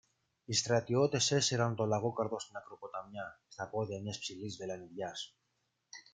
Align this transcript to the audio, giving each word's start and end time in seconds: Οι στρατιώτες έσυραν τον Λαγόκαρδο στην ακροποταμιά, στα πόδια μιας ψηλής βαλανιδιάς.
Οι 0.45 0.53
στρατιώτες 0.53 1.31
έσυραν 1.31 1.75
τον 1.75 1.87
Λαγόκαρδο 1.87 2.39
στην 2.39 2.55
ακροποταμιά, 2.57 3.39
στα 3.47 3.67
πόδια 3.69 4.01
μιας 4.01 4.19
ψηλής 4.19 4.57
βαλανιδιάς. 4.57 5.35